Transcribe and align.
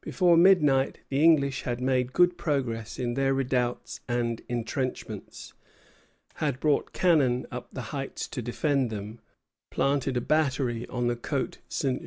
Before 0.00 0.38
midnight 0.38 1.00
the 1.10 1.22
English 1.22 1.64
had 1.64 1.78
made 1.78 2.14
good 2.14 2.38
progress 2.38 2.98
in 2.98 3.12
their 3.12 3.34
redoubts 3.34 4.00
and 4.08 4.40
intrenchments, 4.48 5.52
had 6.36 6.58
brought 6.58 6.94
cannon 6.94 7.44
up 7.50 7.68
the 7.70 7.82
heights 7.92 8.26
to 8.28 8.40
defend 8.40 8.88
them, 8.88 9.20
planted 9.70 10.16
a 10.16 10.22
battery 10.22 10.86
on 10.88 11.08
the 11.08 11.16
Côte 11.16 11.58
Ste. 11.68 11.96